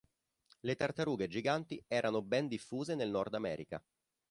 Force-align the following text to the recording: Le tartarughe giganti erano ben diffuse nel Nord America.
Le 0.61 0.75
tartarughe 0.75 1.27
giganti 1.27 1.79
erano 1.87 2.23
ben 2.23 2.47
diffuse 2.47 2.95
nel 2.95 3.11
Nord 3.11 3.35
America. 3.35 3.79